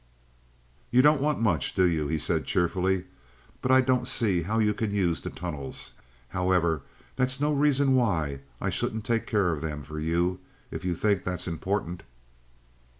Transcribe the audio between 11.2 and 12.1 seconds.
that's important."